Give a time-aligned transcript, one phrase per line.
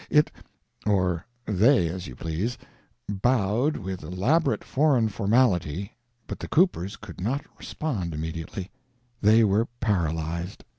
[0.09, 0.31] It
[0.83, 2.57] or they, as you please
[3.07, 5.91] bowed with elaborate foreign formality,
[6.25, 8.71] but the Coopers could not respond immediately;
[9.21, 10.63] they were paralyzed.